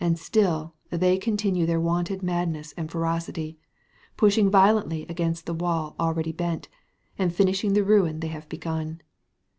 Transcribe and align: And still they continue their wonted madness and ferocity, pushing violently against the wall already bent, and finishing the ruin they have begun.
And 0.00 0.18
still 0.18 0.72
they 0.88 1.18
continue 1.18 1.66
their 1.66 1.78
wonted 1.82 2.22
madness 2.22 2.72
and 2.78 2.90
ferocity, 2.90 3.58
pushing 4.16 4.48
violently 4.48 5.04
against 5.06 5.44
the 5.44 5.52
wall 5.52 5.94
already 6.00 6.32
bent, 6.32 6.70
and 7.18 7.30
finishing 7.30 7.74
the 7.74 7.84
ruin 7.84 8.20
they 8.20 8.28
have 8.28 8.48
begun. 8.48 9.02